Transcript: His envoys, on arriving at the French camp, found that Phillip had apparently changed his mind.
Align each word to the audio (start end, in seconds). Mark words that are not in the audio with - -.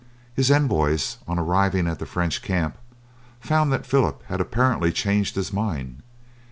His 0.33 0.49
envoys, 0.49 1.19
on 1.27 1.37
arriving 1.37 1.85
at 1.87 1.99
the 1.99 2.07
French 2.07 2.41
camp, 2.41 2.75
found 3.39 3.71
that 3.71 3.85
Phillip 3.85 4.23
had 4.23 4.41
apparently 4.41 4.91
changed 4.91 5.35
his 5.35 5.53
mind. 5.53 6.01